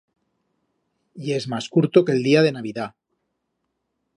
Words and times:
Yes 1.27 1.45
mas 1.53 1.67
curto 1.75 2.03
que 2.05 2.13
el 2.17 2.25
día 2.29 2.41
de 2.47 2.53
Navidat. 2.57 2.93